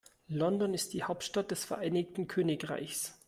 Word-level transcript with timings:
London 0.29 0.73
ist 0.73 0.93
die 0.93 1.03
Hauptstadt 1.03 1.51
des 1.51 1.63
Vereinigten 1.63 2.27
Königreichs. 2.27 3.19